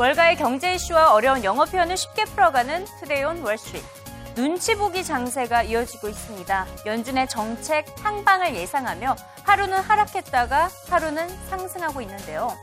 [0.00, 3.86] 월가의 경제 이슈와 어려운 영어 표현을 쉽게 풀어가는 Today on Wall Street.
[4.34, 6.66] 눈치 보기 장세가 이어지고 있습니다.
[6.86, 12.56] 연준의 정책 향방을 예상하며 하루는 하락했다가 하루는 상승하고 있는데요.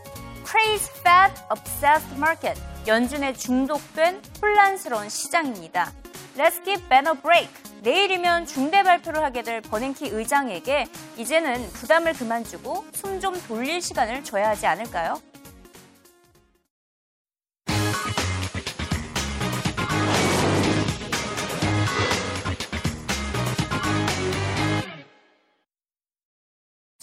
[0.50, 2.59] Crazy Fed Obsessed Market.
[2.88, 5.91] 연준에 중독된 혼란스러운 시장입니다.
[6.38, 7.54] Let's give Ben a break.
[7.83, 14.23] 내일이면 중대 발표를 하게 될 버냉키 의장에게 이제는 부담을 그만 주고 숨 좀 돌릴 시간을
[14.23, 15.22] 줘야 하지 않을까요?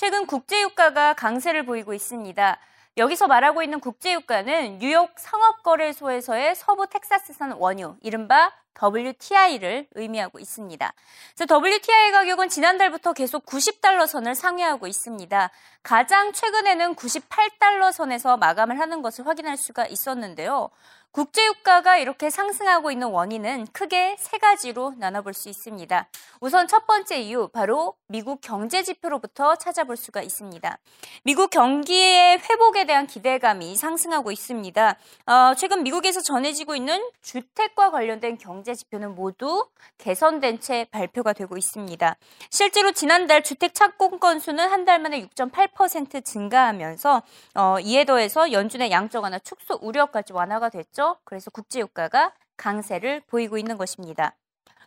[0.04, 2.58] 최근 국제유가가 강세를 보이고 있습니다.
[2.98, 10.92] 여기서 말하고 있는 국제유가는 뉴욕 상업거래소에서의 서부 텍사스산 원유, 이른바 WTI를 의미하고 있습니다.
[11.40, 15.50] WTI 가격은 지난달부터 계속 90달러 선을 상회하고 있습니다.
[15.82, 20.70] 가장 최근에는 98달러 선에서 마감을 하는 것을 확인할 수가 있었는데요.
[21.14, 26.08] 국제유가가 이렇게 상승하고 있는 원인은 크게 세 가지로 나눠볼 수 있습니다.
[26.40, 30.76] 우선 첫 번째 이유, 바로 미국 경제 지표로부터 찾아볼 수가 있습니다.
[31.22, 34.96] 미국 경기의 회복에 대한 기대감이 상승하고 있습니다.
[35.26, 42.16] 어, 최근 미국에서 전해지고 있는 주택과 관련된 경제 지표는 모두 개선된 채 발표가 되고 있습니다.
[42.50, 47.22] 실제로 지난달 주택 착공 건수는 한 달 만에 6.8% 증가하면서
[47.54, 51.16] 어, 이에 더해서 연준의 양적 완화 축소 우려까지 완화가 됐죠.
[51.24, 54.34] 그래서 국제 유가가 강세를 보이고 있는 것입니다.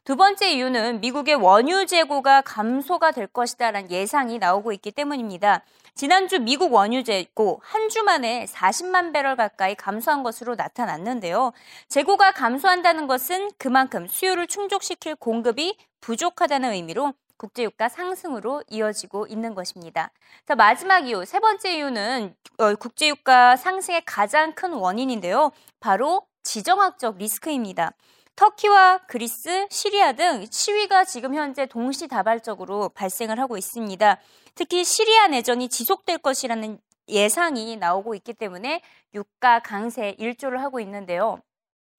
[0.08, 5.66] 두 번째 이유는 미국의 원유 재고가 감소가 될 것이다라는 예상이 나오고 있기 때문입니다.
[5.95, 11.52] 지난주 미국 원유 재고 한 주 만에 40만 배럴 가까이 감소한 것으로 나타났는데요.
[11.89, 20.11] 재고가 감소한다는 것은 그만큼 수요를 충족시킬 공급이 부족하다는 의미로 국제유가 상승으로 이어지고 있는 것입니다.
[20.47, 25.52] 자, 마지막 이유, 세 번째 이유는 어, 국제유가 상승의 가장 큰 원인인데요.
[25.81, 27.92] 바로 지정학적 리스크입니다.
[28.37, 34.20] 터키와 그리스, 시리아 등 시위가 지금 현재 동시다발적으로 발생을 하고 있습니다.
[34.53, 38.81] 특히 시리아 내전이 지속될 것이라는 예상이 나오고 있기 때문에
[39.15, 41.42] 유가 강세 일조를 하고 있는데요.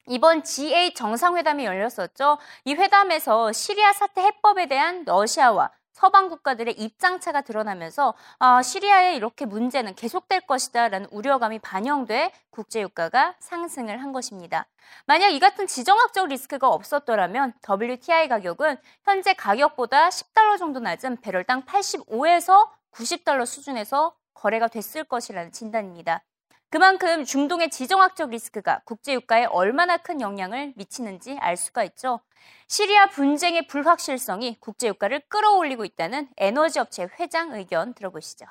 [0.06, 2.38] 이번 G8 정상회담이 열렸었죠.
[2.64, 9.96] 이 회담에서 시리아 사태 해법에 대한 러시아와 서방 국가들의 입장차가 드러나면서 아, 시리아의 이렇게 문제는
[9.96, 14.66] 계속될 것이다라는 우려감이 반영돼 국제유가가 상승을 한 것입니다.
[15.06, 22.68] 만약 이 같은 지정학적 리스크가 없었더라면 WTI 가격은 현재 가격보다 10달러 정도 낮은 배럴당 85에서
[22.92, 26.22] 90달러 수준에서 거래가 됐을 것이라는 진단입니다.
[26.70, 32.20] 그만큼 중동의 지정학적 리스크가 국제유가에 얼마나 큰 영향을 미치는지 알 수가 있죠.
[32.66, 38.44] 시리아 분쟁의 불확실성이 국제유가를 끌어올리고 있다는 에너지 업체 회장 의견 들어보시죠.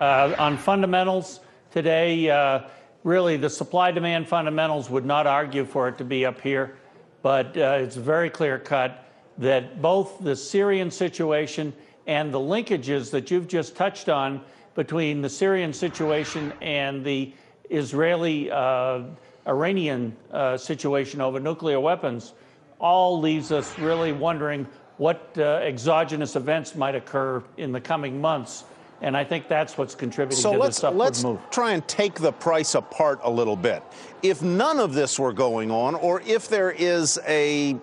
[0.00, 1.40] Uh, on fundamentals
[1.72, 2.60] today, uh,
[3.02, 6.76] really the supply demand fundamentals would not argue for it to be up here,
[7.22, 9.04] but uh, it's very clear cut
[9.38, 11.72] that both the Syrian situation
[12.06, 14.42] and the linkages that you've just touched on
[14.74, 17.32] between the Syrian situation and the
[17.70, 19.02] Israeli uh,
[19.46, 22.34] Iranian uh, situation over nuclear weapons
[22.80, 24.66] all leaves us really wondering
[24.98, 28.64] what uh, exogenous events might occur in the coming months.
[29.00, 31.40] And I think that's what's contributing so to let's, this upward let's move.
[31.50, 33.82] try and take the price apart a little bit.
[34.22, 37.76] If none of this were going on, or if there is a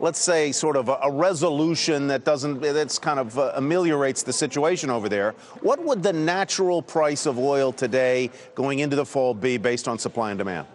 [0.00, 4.32] let's say, sort of a, a resolution that doesn't, that's kind of uh, ameliorates the
[4.32, 9.34] situation over there, what would the natural price of oil today going into the fall
[9.34, 10.66] be based on supply and demand?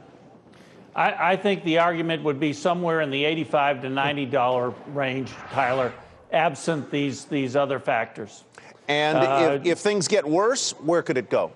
[0.96, 5.32] I, I think the argument would be somewhere in the 85 to 90 dollar range,
[5.52, 5.94] Tyler,
[6.32, 8.44] absent these these other factors.
[8.88, 11.52] And uh, if, if things get worse, where could it go?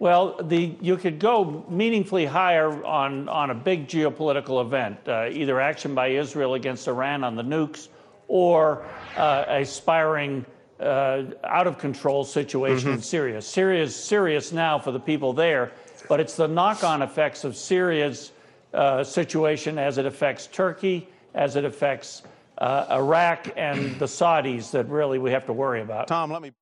[0.00, 5.60] Well, the, you could go meaningfully higher on, on a big geopolitical event, uh, either
[5.60, 7.88] action by Israel against Iran on the nukes
[8.26, 8.86] or
[9.18, 10.46] uh, a spiraling
[10.80, 12.96] uh, out of control situation mm-hmm.
[12.96, 13.42] in Syria.
[13.42, 15.70] Syria is serious now for the people there,
[16.08, 18.32] but it's the knock on effects of Syria's
[18.72, 22.22] uh, situation as it affects Turkey, as it affects
[22.56, 26.08] uh, Iraq and the Saudis that really we have to worry about.
[26.08, 26.52] Tom, let me.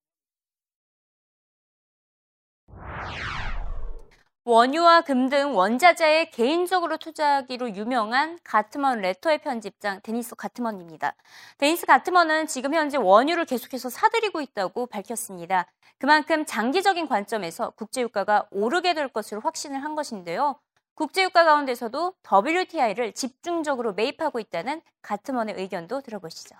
[4.45, 11.13] 원유와 금 등 원자재에 개인적으로 투자하기로 유명한 가트먼 레터의 편집장 데니스 가트먼입니다.
[11.57, 15.67] 데니스 가트먼은 지금 현재 원유를 계속해서 사들이고 있다고 밝혔습니다.
[15.97, 20.55] 그만큼 장기적인 관점에서 국제유가가 오르게 될 것으로 확신을 한 것인데요.
[20.95, 26.55] 국제유가 가운데서도 WTI를 집중적으로 매입하고 있다는 가트먼의 의견도 들어보시죠.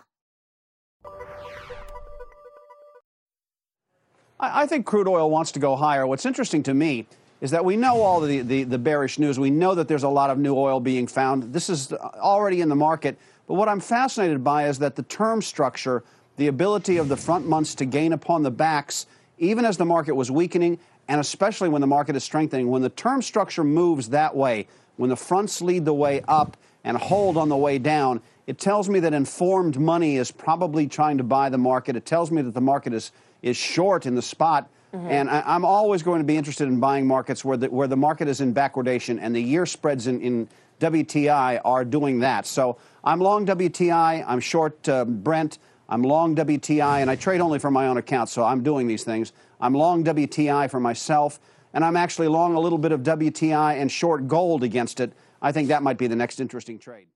[4.38, 6.06] I, think crude oil wants to go higher.
[6.06, 7.08] What's interesting to me
[7.42, 9.40] is that we know all the, the, the, bearish news.
[9.40, 11.54] We know that there's a lot of new oil being found.
[11.54, 13.18] This is already in the market.
[13.48, 16.04] But what I'm fascinated by is that the term structure,
[16.38, 19.06] the ability of the front months to gain upon the backs,
[19.38, 22.90] even as the market was weakening, and especially when the market is strengthening, when the
[22.90, 27.50] term structure moves that way, when the fronts lead the way up and hold on
[27.50, 31.58] the way down, it tells me that informed money is probably trying to buy the
[31.58, 31.96] market.
[31.96, 33.12] It tells me that the market is,
[33.42, 34.70] is short in the spot.
[34.95, 35.11] Mm-hmm.
[35.11, 37.97] And I, am always going to be interested in buying markets where the, where the
[37.97, 40.49] market is in backwardation and the year spreads in, in
[40.81, 42.47] WTI are doing that.
[42.47, 45.59] So I'm long WTI, I'm short uh, Brent,
[45.89, 49.05] I'm long WTI, and I trade only for my own account, so I'm doing these
[49.05, 49.33] things.
[49.61, 51.41] I'm long WTI for myself,
[51.73, 55.13] and I'm actually long a little bit of WTI and short gold against it.
[55.43, 57.09] I think that might be the next interesting trade.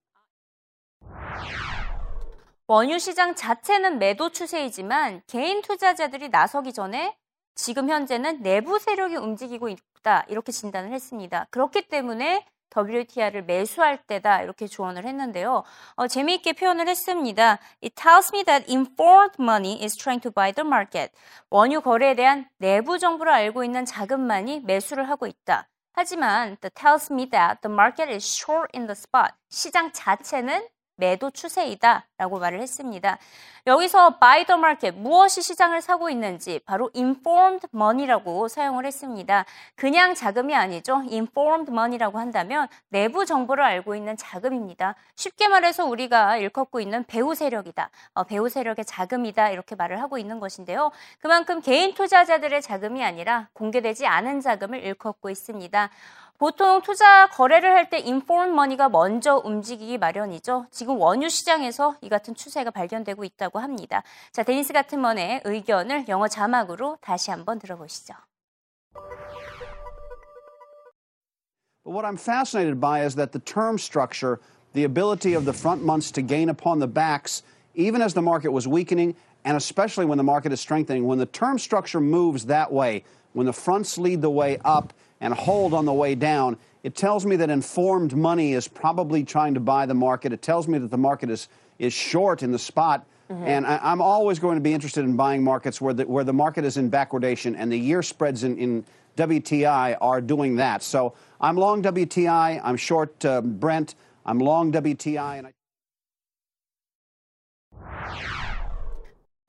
[2.67, 7.15] 원유 시장 자체는 매도 추세이지만 개인 투자자들이 나서기 전에
[7.54, 11.46] 지금 현재는 내부 세력이 움직이고 있다 이렇게 진단을 했습니다.
[11.50, 12.46] 그렇기 때문에
[12.76, 15.62] WTI를 매수할 때다 이렇게 조언을 했는데요.
[15.94, 17.58] 어, 재미있게 표현을 했습니다.
[17.82, 21.12] It tells me that informed money is trying to buy the market.
[21.50, 25.68] 원유 거래에 대한 내부 정보를 알고 있는 자금만이 매수를 하고 있다.
[25.92, 29.34] 하지만 that tells me that the market is short in the spot.
[29.48, 33.18] 시장 자체는 매도 추세이다 라고 말을 했습니다.
[33.66, 39.46] 여기서 buy the market, 무엇이 시장을 사고 있는지 바로 informed money라고 사용을 했습니다.
[39.74, 40.96] 그냥 자금이 아니죠.
[41.10, 44.94] informed money라고 한다면 내부 정보를 알고 있는 자금입니다.
[45.16, 47.90] 쉽게 말해서 우리가 일컫고 있는 배후 세력이다.
[48.14, 50.90] 어, 배후 세력의 자금이다 이렇게 말을 하고 있는 것인데요.
[51.20, 55.90] 그만큼 개인 투자자들의 자금이 아니라 공개되지 않은 자금을 일컫고 있습니다.
[56.38, 60.66] 보통 투자 거래를 할 때 informed money가 먼저 움직이기 마련이죠.
[60.70, 64.02] 지금 원유 시장에서 이 같은 추세가 발견되고 있다고 합니다.
[64.32, 68.14] 자, 데니스 가트먼의 의견을 영어 자막으로 다시 한번 들어보시죠.
[71.84, 74.40] But what I'm fascinated by is that the term structure,
[74.72, 77.42] the ability of the front months to gain upon the backs,
[77.74, 79.14] even as the market was weakening,
[79.44, 83.04] and especially when the market is strengthening, when the term structure moves that way,
[83.34, 84.94] when the fronts lead the way up,
[85.24, 89.54] and hold on the way down, it tells me that informed money is probably trying
[89.54, 90.34] to buy the market.
[90.34, 91.48] It tells me that the market is,
[91.78, 93.06] is short in the spot.
[93.30, 93.44] Mm-hmm.
[93.44, 96.34] And I, am always going to be interested in buying markets where the, where the
[96.34, 98.84] market is in backwardation and the year spreads in, in
[99.16, 100.82] WTI are doing that.
[100.82, 103.94] So I'm long WTI, I'm short uh, Brent,
[104.26, 105.38] I'm long WTI.
[105.38, 105.53] And I-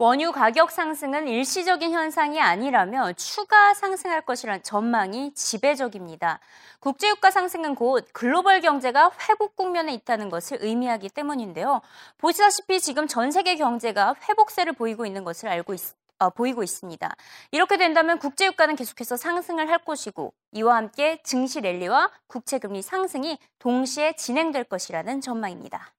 [0.06, 6.40] 원유 가격 상승은 일시적인 현상이 아니라며 추가 상승할 것이란 전망이 지배적입니다.
[6.80, 11.81] 국제유가 상승은 곧 글로벌 경제가 회복 국면에 있다는 것을 의미하기 때문인데요.
[12.19, 15.81] 보시다시피 지금 전 세계 경제가 회복세를 보이고 있는 것을 알고 있,
[16.19, 17.16] 어, 보이고 있습니다.
[17.50, 24.66] 이렇게 된다면 국제유가는 계속해서 상승을 할 것이고 이와 함께 증시 랠리와 국채금리 상승이 동시에 진행될
[24.66, 25.96] 것이라는 전망입니다.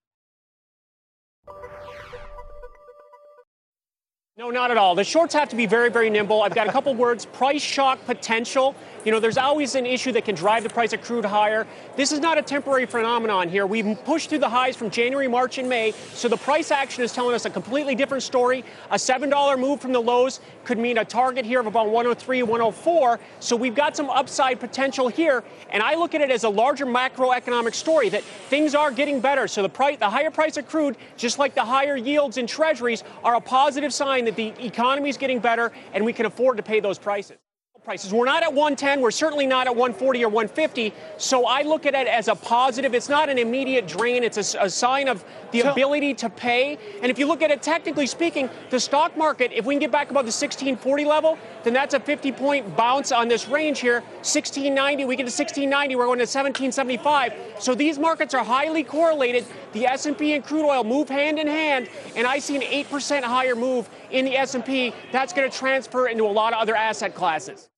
[4.38, 4.94] No, not at all.
[4.94, 6.42] The shorts have to be very, very nimble.
[6.42, 8.74] I've got a couple words price shock potential.
[9.06, 11.64] You know, there's always an issue that can drive the price of crude higher.
[11.94, 13.64] This is not a temporary phenomenon here.
[13.64, 17.12] We've pushed through the highs from January, March, and May, so the price action is
[17.12, 18.64] telling us a completely different story.
[18.90, 23.20] A $7 move from the lows could mean a target here of about 103, 104.
[23.38, 26.84] So we've got some upside potential here, and I look at it as a larger
[26.84, 29.46] macroeconomic story that things are getting better.
[29.46, 33.04] So the price, the higher price of crude, just like the higher yields in treasuries,
[33.22, 36.64] are a positive sign that the economy is getting better and we can afford to
[36.64, 37.38] pay those prices
[37.86, 38.12] prices.
[38.12, 39.00] We're not at 110.
[39.00, 40.92] We're certainly not at 140 or 150.
[41.18, 42.94] So I look at it as a positive.
[42.96, 44.24] It's not an immediate drain.
[44.24, 46.78] It's a, a sign of the so, ability to pay.
[47.00, 49.92] And if you look at it technically speaking, the stock market, if we can get
[49.92, 54.00] back above the 1640 level, then that's a 50 point bounce on this range here.
[54.00, 57.34] 1690, we get to 1690, we're going to 1775.
[57.60, 59.46] So these markets are highly correlated.
[59.74, 63.54] The S&P and crude oil move hand in hand, and I see an 8% higher
[63.54, 64.92] move in the S&P.
[65.12, 67.68] That's going to transfer into a lot of other asset classes.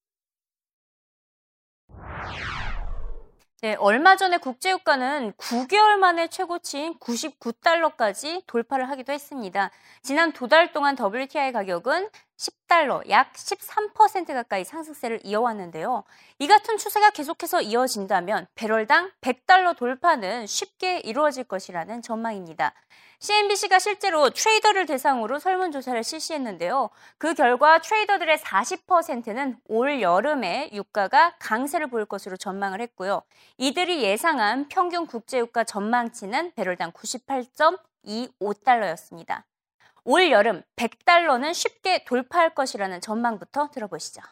[3.60, 9.72] 네, 얼마 전에 국제유가는 9개월 만에 최고치인 99달러까지 돌파를 하기도 했습니다.
[10.02, 16.04] 지난 두 달 동안 WTI 가격은 10달러, 약 13% 가까이 상승세를 이어왔는데요.
[16.38, 22.72] 이 같은 추세가 계속해서 이어진다면 배럴당 100달러 돌파는 쉽게 이루어질 것이라는 전망입니다.
[23.20, 26.88] CNBC가 실제로 트레이더를 대상으로 설문조사를 실시했는데요.
[27.18, 33.22] 그 결과 트레이더들의 40%는 올 여름에 유가가 강세를 보일 것으로 전망을 했고요.
[33.56, 39.42] 이들이 예상한 평균 국제유가 전망치는 배럴당 98.25달러였습니다.
[40.04, 44.22] 올 여름 100달러는 쉽게 돌파할 것이라는 전망부터 들어보시죠.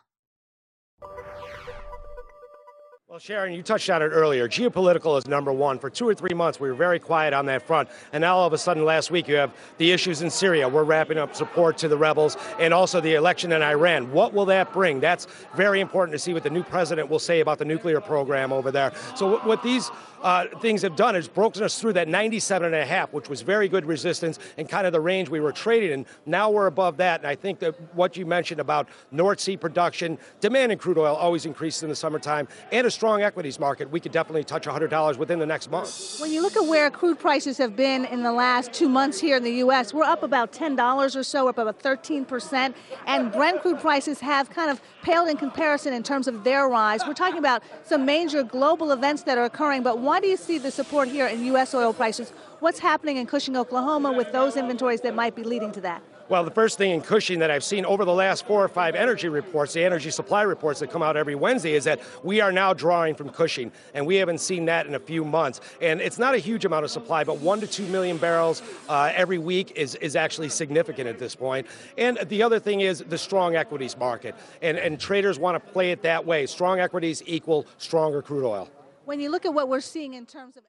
[3.09, 4.49] Well, Sharon, you touched on it earlier.
[4.49, 5.79] Geopolitical is number one.
[5.79, 7.89] For two or three months, we were very quiet on that front.
[8.13, 10.69] And now, all of a sudden, last week, you have the issues in Syria.
[10.69, 14.11] We're wrapping up support to the rebels and also the election in Iran.
[14.11, 14.99] What will that bring?
[14.99, 18.53] That's very important to see what the new president will say about the nuclear program
[18.53, 18.93] over there.
[19.15, 19.89] So, what these
[20.23, 23.43] uh, things have done is broken us through that 97 and a half, which was
[23.43, 26.07] very good resistance and kind of the range we were trading in.
[26.25, 27.21] Now we're above that.
[27.21, 31.15] And I think that what you mentioned about North Sea production, demand in crude oil
[31.15, 35.19] always increases in the summertime, and a strong equities market, we could definitely touch $100
[35.19, 36.19] within the next month.
[36.19, 39.37] When you look at where crude prices have been in the last two months here
[39.37, 42.75] in the U.S., we're up about $10 or so, up about 13%.
[43.07, 47.07] And Brent crude prices have kind of paled in comparison in terms of their rise.
[47.07, 50.57] We're talking about some major global events that are occurring, but why do you see
[50.57, 51.75] the support here in U.S.
[51.75, 52.33] oil prices?
[52.61, 56.03] What's happening in Cushing, Oklahoma with those inventories that might be leading to that?
[56.29, 58.97] Well, the first thing in Cushing that I've seen over the last four or five
[58.97, 62.51] energy reports, the energy supply reports that come out every Wednesday, is that we are
[62.51, 65.61] now drawing from Cushing, and we haven't seen that in a few months.
[65.81, 69.13] And it's not a huge amount of supply, but one to two million barrels uh,
[69.15, 71.69] every week is, is actually significant at this point.
[71.97, 75.93] And the other thing is the strong equities market, and, and traders want to play
[75.93, 76.47] it that way.
[76.47, 78.69] Strong equities equal stronger crude oil.
[79.05, 80.65] When you look at what we're seeing in terms of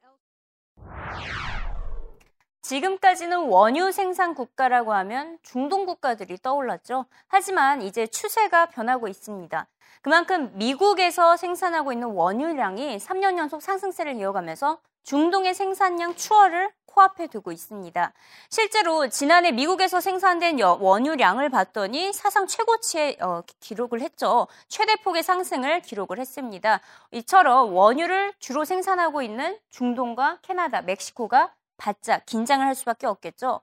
[2.67, 7.05] 지금까지는 원유 생산 국가라고 하면 중동 국가들이 떠올랐죠.
[7.27, 9.67] 하지만 이제 추세가 변하고 있습니다.
[10.01, 18.11] 그만큼 미국에서 생산하고 있는 원유량이 3년 연속 상승세를 이어가면서 중동의 생산량 추월을 코앞에 두고 있습니다.
[18.49, 24.47] 실제로 지난해 미국에서 생산된 원유량을 봤더니 사상 최고치의 어, 기록을 했죠.
[24.67, 26.81] 최대폭의 상승을 기록을 했습니다.
[27.11, 33.61] 이처럼 원유를 주로 생산하고 있는 중동과 캐나다, 멕시코가 바짝 긴장을 할 수밖에 없겠죠.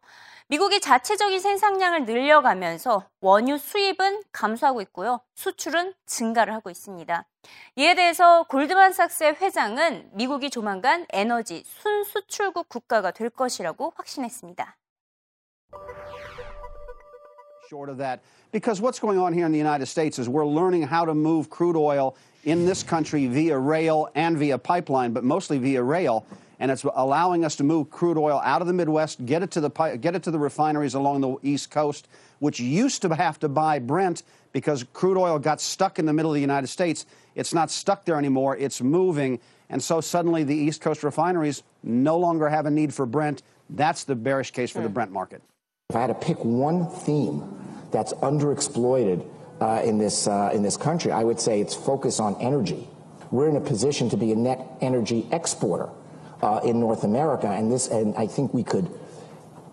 [0.49, 5.21] 미국이 자체적인 생산량을 늘려가면서 원유 수입은 감소하고 있고요.
[5.35, 7.25] 수출은 증가를 하고 있습니다.
[7.77, 14.77] 이에 대해서 골드만삭스의 회장은 미국이 조만간 에너지 순수출국 국가가 될 것이라고 확신했습니다.
[17.67, 20.87] Short of that, because what's going on here in the United States is we're learning
[20.87, 25.59] how to move crude oil in this country via rail and via pipeline, but mostly
[25.59, 26.27] via rail.
[26.65, 29.61] And it's allowing us to move crude oil out of the Midwest, get it to
[29.61, 29.69] the
[30.01, 33.79] get it to the refineries along the East Coast, which used to have to buy
[33.79, 37.05] Brent because crude oil got stuck in the middle of the United States.
[37.35, 38.57] It's not stuck there anymore.
[38.57, 43.05] It's moving, and so suddenly the East Coast refineries no longer have a need for
[43.05, 43.43] Brent.
[43.69, 45.43] That's the bearish case for the Brent market.
[45.91, 47.45] If I had to pick one theme
[47.91, 49.23] that's underexploited
[49.61, 52.89] uh, in this uh, in this country, I would say it's focus on energy.
[53.31, 55.91] We're in a position to be a net energy exporter
[56.45, 58.91] uh, in North America, and this, and I think we could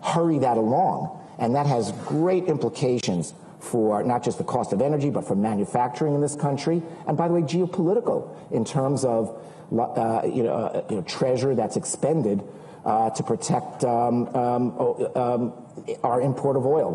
[0.02, 5.10] hurry that along, and that has great implications for not just the cost of energy,
[5.10, 9.38] but for manufacturing in this country, and by the way, geopolitical in terms of
[9.70, 12.42] uh, you, know, uh, you know, treasure that's expended
[12.86, 14.80] uh, to protect um, um,
[15.14, 15.52] um,
[16.02, 16.94] our import of oil.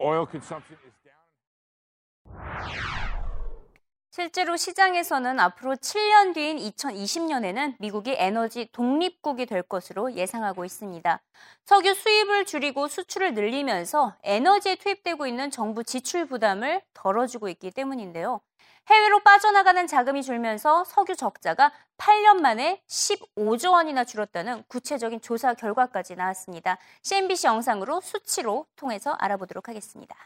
[0.00, 0.93] Oil consumption is
[4.14, 11.20] 실제로 시장에서는 앞으로 7년 뒤인 2020년에는 미국이 에너지 독립국이 될 것으로 예상하고 있습니다.
[11.64, 18.40] 석유 수입을 줄이고 수출을 늘리면서 에너지에 투입되고 있는 정부 지출 부담을 덜어주고 있기 때문인데요.
[18.86, 26.78] 해외로 빠져나가는 자금이 줄면서 석유 적자가 8년 만에 15조 원이나 줄었다는 구체적인 조사 결과까지 나왔습니다.
[27.02, 30.16] CNBC 영상으로 수치로 통해서 알아보도록 하겠습니다.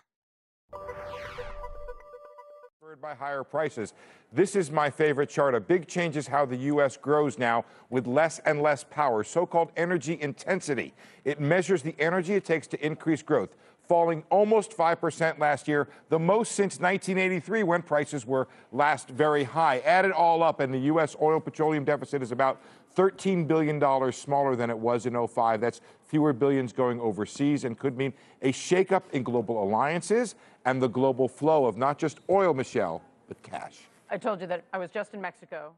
[2.96, 3.92] By higher prices.
[4.32, 5.54] This is my favorite chart.
[5.54, 6.96] A big change is how the U.S.
[6.96, 10.94] grows now with less and less power, so called energy intensity.
[11.24, 13.50] It measures the energy it takes to increase growth,
[13.86, 19.80] falling almost 5% last year, the most since 1983 when prices were last very high.
[19.80, 21.14] Add it all up, and the U.S.
[21.20, 22.62] oil petroleum deficit is about
[22.97, 25.61] $13 billion smaller than it was in 05.
[25.61, 30.87] That's fewer billions going overseas and could mean a shakeup in global alliances and the
[30.87, 33.89] global flow of not just oil, Michelle, but cash.
[34.09, 35.73] I told you that I was just in Mexico.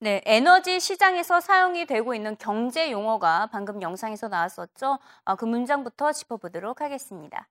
[0.00, 4.98] 네, 에너지 시장에서 사용이 되고 있는 경제 용어가 방금 영상에서 나왔었죠.
[5.24, 7.48] 아, 그 문장부터 짚어보도록 하겠습니다.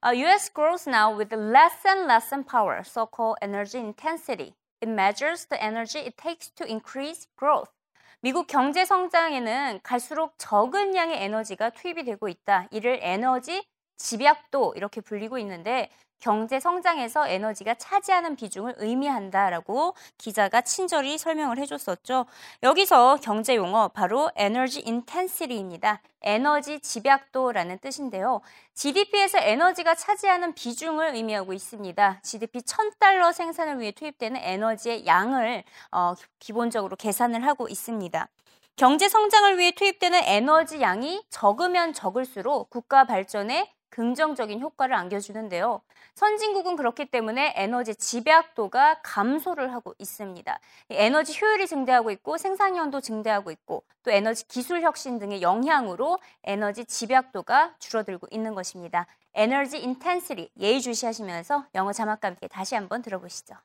[0.00, 0.48] Uh, U.S.
[0.48, 4.54] grows now with less and less power, so-called energy intensity.
[4.83, 7.71] It measures the energy it takes to increase growth.
[8.19, 12.67] 미국 경제 성장에는 갈수록 적은 양의 에너지가 투입이 되고 있다.
[12.69, 15.89] 이를 에너지 집약도 이렇게 불리고 있는데
[16.23, 22.27] 경제 성장에서 에너지가 차지하는 비중을 의미한다라고 기자가 친절히 설명을 해줬었죠.
[22.63, 25.99] 여기서 경제 용어 바로 에너지 인텐시티입니다.
[26.21, 28.39] 에너지 집약도라는 뜻인데요.
[28.73, 32.21] GDP에서 에너지가 차지하는 비중을 의미하고 있습니다.
[32.23, 38.29] GDP 1000달러 생산을 위해 투입되는 에너지의 양을 어, 기본적으로 계산을 하고 있습니다.
[38.77, 45.81] 경제 성장을 위해 투입되는 에너지 양이 적으면 적을수록 국가 발전에 긍정적인 효과를 안겨주는데요.
[46.15, 50.59] 선진국은 그렇기 때문에 에너지 집약도가 감소를 하고 있습니다.
[50.89, 57.75] 에너지 효율이 증대하고 있고 생산량도 증대하고 있고 또 에너지 기술 혁신 등의 영향으로 에너지 집약도가
[57.77, 59.05] 줄어들고 있는 것입니다.
[59.35, 63.55] 에너지 인텐시리 예의주시하시면서 영어 자막과 함께 다시 한번 들어보시죠.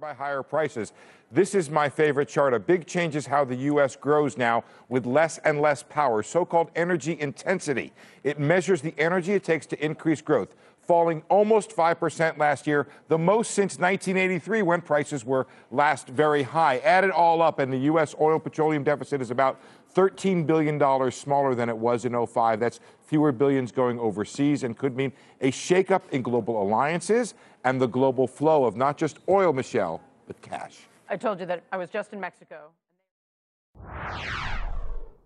[0.00, 0.92] By higher prices.
[1.32, 2.52] This is my favorite chart.
[2.52, 3.96] A big change is how the U.S.
[3.96, 7.94] grows now with less and less power, so called energy intensity.
[8.22, 13.16] It measures the energy it takes to increase growth, falling almost 5% last year, the
[13.16, 16.76] most since 1983 when prices were last very high.
[16.78, 18.14] Add it all up, and the U.S.
[18.20, 19.58] oil petroleum deficit is about
[19.94, 22.60] $13 billion smaller than it was in 05.
[22.60, 27.34] That's fewer billions going overseas and could mean a shakeup in global alliances
[27.66, 30.86] and the global flow of not just oil, Michelle, but cash.
[31.10, 32.72] I told you that I was just in Mexico.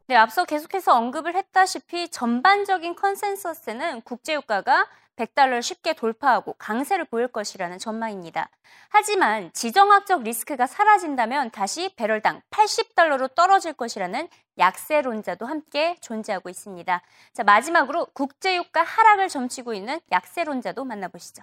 [0.06, 8.48] 네, 앞서 계속해서 언급을 했다시피 전반적인 컨센서스는 국제유가가 100달러를 쉽게 돌파하고 강세를 보일 것이라는 전망입니다.
[8.88, 14.28] 하지만 지정학적 리스크가 사라진다면 다시 배럴당 80달러로 떨어질 것이라는
[14.58, 17.02] 약세론자도 함께 존재하고 있습니다.
[17.32, 21.42] 자, 마지막으로 국제유가 하락을 점치고 있는 약세론자도 만나보시죠.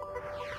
[0.00, 0.57] you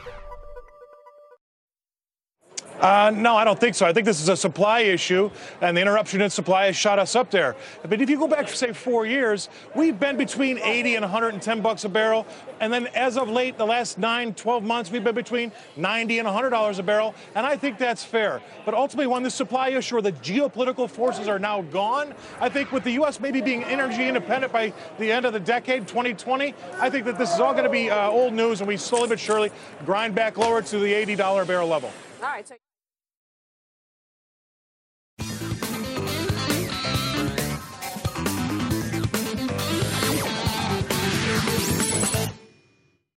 [2.79, 3.85] uh, no, I don't think so.
[3.85, 7.13] I think this is a supply issue, and the interruption in supply has shot us
[7.13, 7.57] up there.
[7.81, 11.83] But if you go back, say, four years, we've been between 80 and 110 bucks
[11.83, 12.25] a barrel.
[12.61, 16.25] And then as of late, the last nine, 12 months, we've been between 90 and
[16.25, 17.15] 100 dollars a barrel.
[17.35, 18.41] And I think that's fair.
[18.63, 22.71] But ultimately, when the supply issue or the geopolitical forces are now gone, I think
[22.71, 23.19] with the U.S.
[23.19, 27.33] maybe being energy independent by the end of the decade, 2020, I think that this
[27.33, 29.51] is all going to be uh, old news, and we slowly but surely
[29.85, 31.91] grind back lower to the $80 barrel level.
[32.21, 32.47] All right.
[32.47, 32.55] So